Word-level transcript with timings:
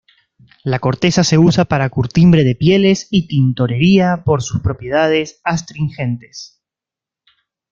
La 0.63 0.79
corteza 0.79 1.23
se 1.23 1.37
usa 1.37 1.65
para 1.65 1.91
curtiembre 1.91 2.43
de 2.43 2.55
pieles 2.55 3.07
y 3.11 3.27
tintorería 3.27 4.23
por 4.25 4.41
sus 4.41 4.59
propiedades 4.61 5.39
astringentes. 5.43 6.59